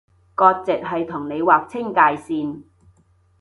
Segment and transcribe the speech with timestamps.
[0.33, 2.63] 割蓆係同你劃清界線